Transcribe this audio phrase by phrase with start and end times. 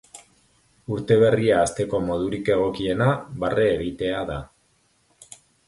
[0.95, 3.13] Urte berria hasteko modurik egokiena,
[3.47, 4.43] barre egitea da.